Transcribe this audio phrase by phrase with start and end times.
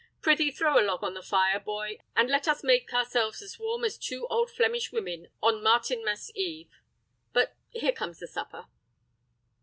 [0.19, 3.83] Prythee, throw a log on the fire, boy, and let us make ourselves as warm
[3.83, 6.73] as two old Flemish women on Martinmas eve.
[7.33, 8.65] But here comes the supper."